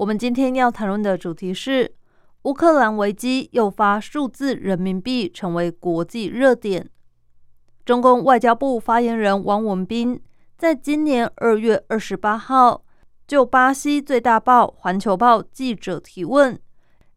[0.00, 1.94] 我们今天要谈论的主题是
[2.44, 6.88] 乌克兰危机诱发数字人民币成为国际热点。
[7.84, 10.18] 中共外交部发言人王文斌
[10.56, 12.82] 在今年二月二十八号
[13.28, 16.58] 就巴西最大报《环球报》记者提问：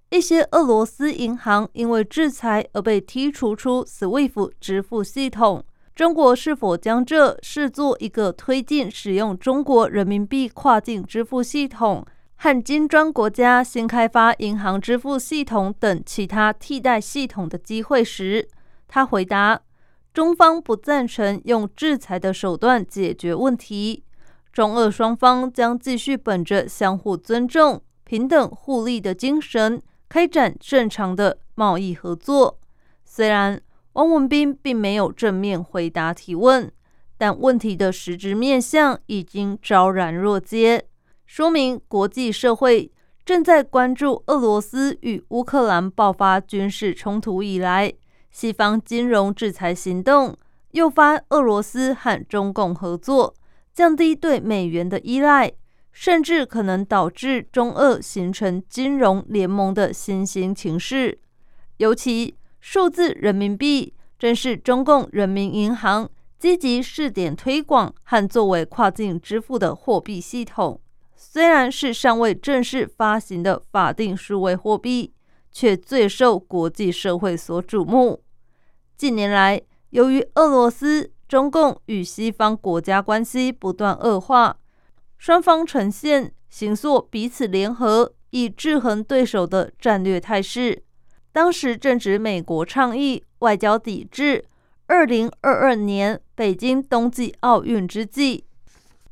[0.09, 5.63] 一些俄罗斯银行因为制裁而被剔除出 SWIFT 支付系统。
[5.95, 12.05] 中国是否将这视作一个推进使用中国人民币跨境支付系统
[12.43, 18.45] 和金砖国家新开发银行支付系统等其他替代系统的机会时，
[18.85, 19.61] 他回答：
[20.13, 24.03] 中方不赞成用制裁的手段解决问题。
[24.51, 32.59] 中俄双方将继续本着相互尊重、平等互利的精神，开展正常的贸易合作。
[33.05, 33.61] 虽然。
[33.93, 36.69] 汪文斌并没有正面回答提问，
[37.15, 40.87] 但问题的实质面向已经昭然若揭，
[41.35, 42.91] 说明国际社会
[43.25, 47.91] 正在关注俄罗斯与乌克兰爆发军事冲突以来，
[48.29, 50.37] 西方金融制裁行动
[50.73, 53.33] 诱发俄罗斯和中共合作，
[53.73, 55.51] 降低对美元的依赖，
[55.91, 61.17] 甚至可能导致中俄形成金融联盟的新兴情势，
[61.77, 62.37] 尤其。
[62.59, 70.79] 数字人民币正是中共人民银行积极试点推广和作为跨境支付的货币系统。
[71.15, 75.13] 虽然是尚未正式发行的法定数位货币，
[75.51, 78.23] 却最受国际社会所瞩目。
[78.97, 84.57] 近年来，由于俄罗斯、中共与西方国家关系不断恶化，
[85.17, 90.83] 双方呈现形塑彼此联合以制衡对手的战略态势。
[91.31, 94.45] 当时正值美国倡议外交抵制
[94.85, 98.45] 二零二二年北京冬季奥运之际。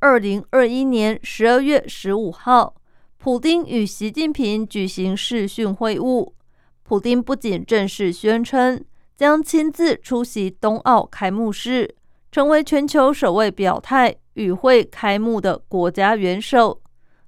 [0.01, 2.73] 二零二一年十二月十五号，
[3.19, 6.33] 普京与习近平举行视讯会晤。
[6.81, 8.83] 普京不仅正式宣称
[9.15, 11.95] 将亲自出席冬奥开幕式，
[12.31, 16.81] 成为全球首位表态与会开幕的国家元首，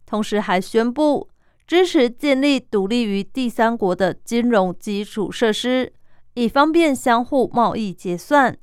[0.07, 1.29] 同时还宣布。
[1.67, 5.93] 支持建立独立于第三国的金融基础设施，
[6.33, 8.57] 以方便相互贸易结算。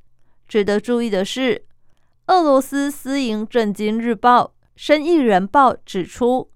[0.48, 1.64] 值得注意的是，
[2.30, 4.44] 俄罗斯私营《震惊日报》
[4.76, 6.48] 《生意人报》指出，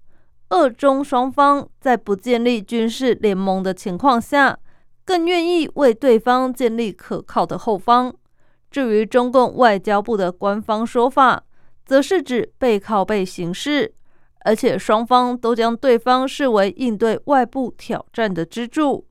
[0.47, 4.57] 俄中双方在不建立军事联盟的情况下，
[5.03, 8.15] 更愿意为对方建立可靠的后方。
[8.71, 11.43] 至于中共外交部的官方说法，
[11.85, 13.93] 则是指背靠背形式。
[14.45, 19.05] 而且双方都将对方视为应对外部挑战的支柱。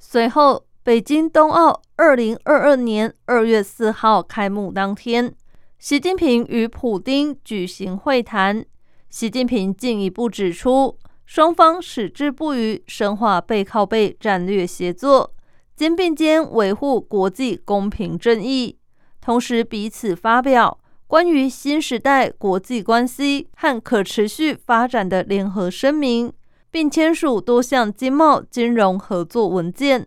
[0.00, 5.32] 随后，北京冬奥二零二二年二月四号开幕当天，
[5.80, 8.62] 习近平与普京举行会谈。
[9.08, 15.34] 习近平进一步指出，双方矢志不渝深化背靠背战略协作，
[15.74, 18.76] 肩并肩维护国际公平正义，
[19.22, 20.78] 同时彼此发表。
[21.06, 26.30] 关于新时代国际关系和可持续发展的联合声明，
[26.70, 30.06] 并签署多项经贸金融合作文件。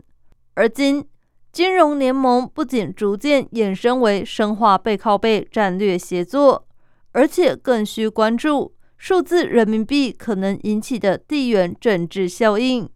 [0.54, 1.04] 而今，
[1.54, 6.68] 金融联盟不仅逐渐衍生为深化背靠背战略协作，
[7.12, 12.90] 而且更需关注数字人民币可能引起的地缘政治效应。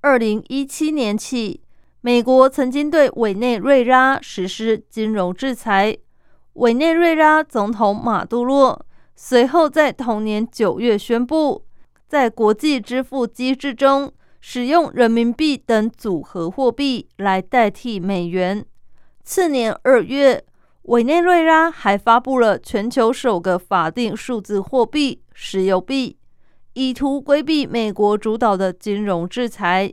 [0.00, 1.60] 二零一七年起，
[2.00, 5.98] 美国曾经对委内瑞拉实施金融制裁。
[6.54, 11.66] 委内瑞拉总统马杜罗随后在同年九月宣布，
[12.08, 14.10] 在国际支付机制中
[14.48, 18.64] 使用人民币等组合货币来代替美元。
[19.24, 20.44] 次年二月，
[20.82, 26.16] 委内瑞拉还发布了全球首个法定数字货币——石油币，
[26.74, 29.92] 以图规避美国主导的金融制裁。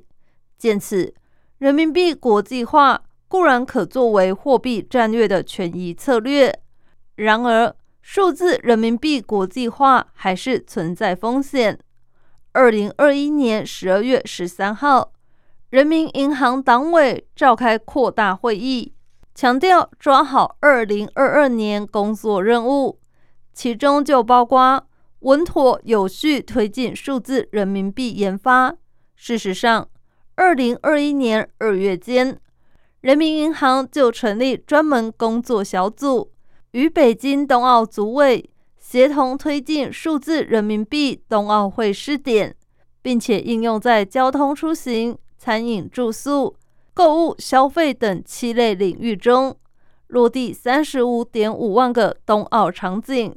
[0.59, 1.15] 见此，
[1.57, 3.01] 人民币国际化。
[3.27, 6.53] 固然可作为货币战略的权宜策略，
[7.15, 11.79] 然而数字人民币国际化还是存在风险。
[12.53, 15.11] 二零二一年十二月十三号，
[15.71, 18.93] 人民银行党委召开扩大会议，
[19.33, 22.99] 强调抓好二零二二年工作任务，
[23.53, 24.85] 其中就包括
[25.21, 28.75] 稳妥有序推进数字人民币研发。
[29.15, 29.89] 事实上，
[30.35, 32.39] 二零二一年二月间，
[33.01, 36.31] 人民银行就成立专门工作小组，
[36.73, 38.47] 与北京冬奥组委
[38.93, 42.55] 协同推进数字人民币冬奥会试点，
[43.01, 46.55] 并且应用在交通出行、餐饮住宿、
[46.93, 49.57] 购物消费等七类领域中。
[50.09, 53.35] 落地三十五点五万个冬奥场景。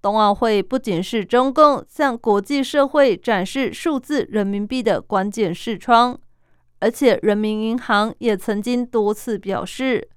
[0.00, 6.18] 冬奥会不仅是中共向国际社会展示数字人民币的关键视窗，
[6.78, 10.08] 而且人民银行也曾经多次表示，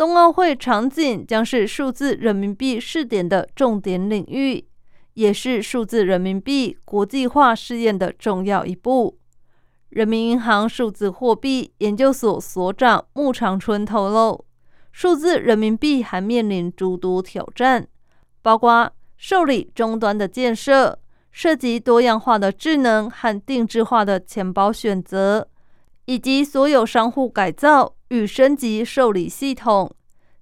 [0.00, 4.66] 冬奥会场景将是数字人民币试点的重点领域，
[5.12, 9.18] 也是数字人民币国际化试验的重要一步。
[9.90, 14.46] 人民银行数字货币研究所所长穆长春透露。
[14.90, 17.86] 数字人民币还面临诸多挑战，
[18.40, 20.98] 包括受理终端的建设，
[21.30, 25.46] 涉及多样化的智能和定制化的钱包选择，
[26.10, 29.88] 以及所有商户改造与升级受理系统、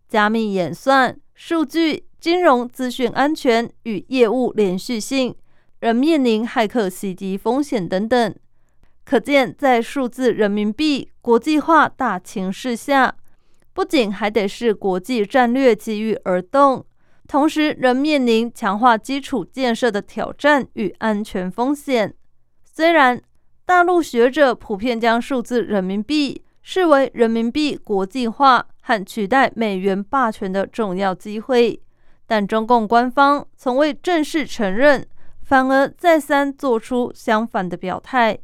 [0.08, 5.34] 加密演算、数据、金融资讯安全与业务连续性，
[5.80, 8.34] 仍面临骇客袭击风险等等。
[9.04, 13.16] 可见，在数字人民币国际化大情势下。
[13.74, 16.86] 不仅还得是国际战略机遇而动，
[17.26, 22.14] 同时仍面临强化基础建设的挑战与安全风险。
[22.64, 23.20] 虽然
[23.68, 31.78] 大陆学者普遍将数字人民币视为人民币国际化和取代美元霸权的重要机会，
[32.26, 35.06] 但中共官方从未正式承认，
[35.42, 38.38] 反而再三做出相反的表态，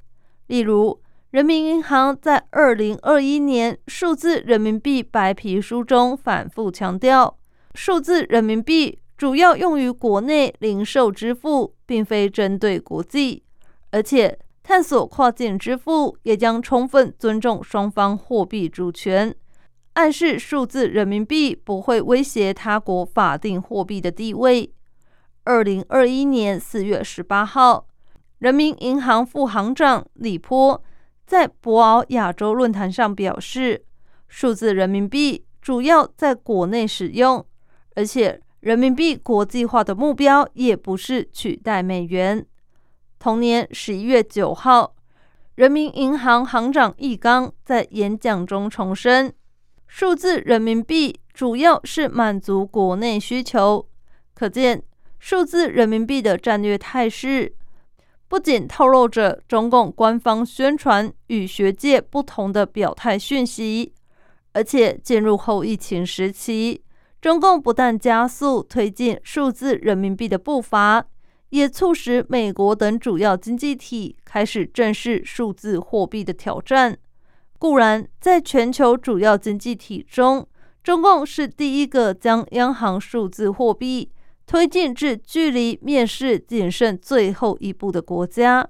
[0.49, 1.00] 例如。
[1.31, 7.37] 人民银行在二零二一年数字人民币白皮书中反复强调，
[7.75, 13.43] 数字人民币主要用于国内零售支付，并非针对国际，
[13.91, 19.37] 而且探索跨境支付也将充分尊重双方货币主权，
[19.93, 24.73] 暗示数字人民币不会威胁他国法定货币的地位。
[25.45, 27.87] 二零二一年四月十八号，
[28.39, 30.83] 人民银行副行长李波。
[31.27, 33.85] 在博鳌亚洲论坛上表示，
[34.29, 37.45] 数字人民币主要在国内使用，
[37.95, 42.47] 而且人民币国际化的目标也不是取代美元。
[43.25, 44.94] 同年十一月九号，
[45.55, 49.32] 人民银行行长易纲在演讲中重申，
[49.87, 53.88] 数字人民币主要是满足国内需求，
[54.35, 54.82] 可见
[55.19, 57.50] 数字人民币的战略态势。
[58.29, 63.94] 不仅透露着中共官方宣传与学界不同的表态讯息，
[64.53, 66.82] 而且进入后疫情时期，
[67.23, 71.06] 中共不但加速推进数字人民币的步伐，
[71.55, 76.99] 也促使美国等主要经济体开始正视数字货币的挑战。
[77.61, 80.49] 固然，在全球主要经济体中，
[80.83, 84.11] 中共是第一个将央行数字货币。
[84.47, 88.69] 推进至距离面试仅剩最后一步的国家。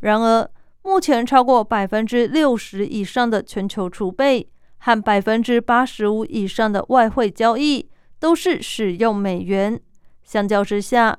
[0.00, 0.48] 然而，
[0.82, 4.46] 目前超过百分之六十以上的全球储备
[4.76, 7.88] 和百分之八十五以上的外汇交易
[8.20, 9.80] 都是使用美元。
[10.22, 11.18] 相较之下，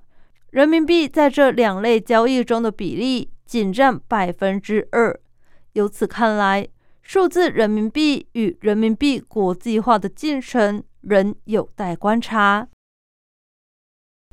[0.51, 5.19] 人民币在这两类交易中的比例仅占百分之二。
[5.73, 6.67] 由此看来，
[7.01, 12.67] 数字人民币与人民币国际化的进程仍有待观察。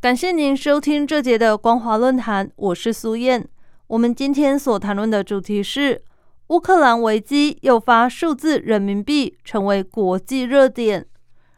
[0.00, 3.48] 感谢您收听这节的光华论坛，我是苏燕。
[3.88, 6.02] 我们今天所谈论的主题是
[6.48, 11.06] 乌克兰危机诱发数字人民币成为国际热点。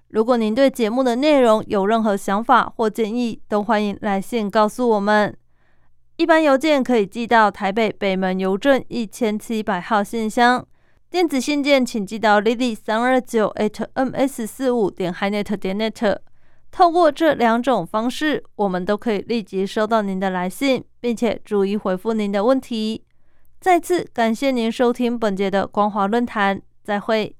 [0.08, 5.36] 如果您对节目的内容有任何想法或建议，都欢迎来信告诉我们。
[6.16, 10.66] 一般邮件可以寄到台北北门邮政一千七百号信箱，
[11.10, 16.18] 电子信件请寄到 lily 三二九 atms 四五点 hinet 点 net。
[16.70, 23.02] 透过这两种方式，我们都可以立即收到您的来信，并且逐一回复您的问题。
[23.60, 27.34] 再次感谢您收听本节的光华论坛，再会。